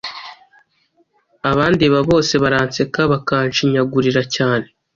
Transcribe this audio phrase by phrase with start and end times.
[1.51, 4.67] Abandeba bose baranseka, bakanshinyagurira cyane;